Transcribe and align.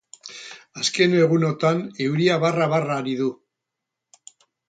Azken 0.83 1.11
egunotan 1.17 1.83
euria 2.07 2.39
barra-barra 2.45 2.97
ari 3.03 3.15
du. 3.23 3.31